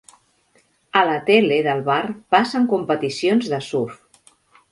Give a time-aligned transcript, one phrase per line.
[1.01, 1.99] A la tele del bar
[2.37, 4.03] passen competicions de surf.